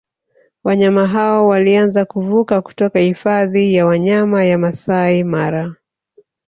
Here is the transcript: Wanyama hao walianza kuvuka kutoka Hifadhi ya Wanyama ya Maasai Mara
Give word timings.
Wanyama 0.63 1.07
hao 1.07 1.47
walianza 1.47 2.05
kuvuka 2.05 2.61
kutoka 2.61 2.99
Hifadhi 2.99 3.73
ya 3.73 3.85
Wanyama 3.85 4.45
ya 4.45 4.57
Maasai 4.57 5.23
Mara 5.23 5.75